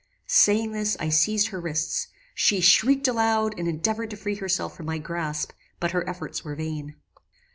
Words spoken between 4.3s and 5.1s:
herself from my